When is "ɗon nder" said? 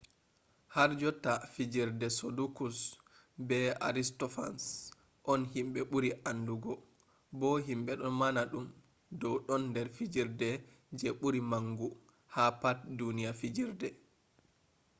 9.47-9.87